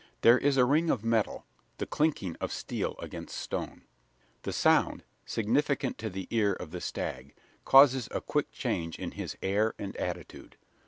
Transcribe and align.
There 0.21 0.39
is 0.39 0.57
a 0.57 0.65
ring 0.65 0.89
of 0.89 1.05
metal 1.05 1.45
the 1.77 1.85
clinking 1.85 2.35
of 2.41 2.51
steel 2.51 2.95
against 2.97 3.37
stone. 3.37 3.83
The 4.41 4.51
sound, 4.51 5.03
significant 5.27 5.99
to 5.99 6.09
the 6.09 6.27
ear 6.31 6.53
of 6.53 6.71
the 6.71 6.81
stag, 6.81 7.35
causes 7.65 8.07
a 8.09 8.19
quick 8.19 8.51
change 8.51 8.97
in 8.97 9.11
his 9.11 9.37
air 9.43 9.75
and 9.77 9.95
attitude. 9.97 10.57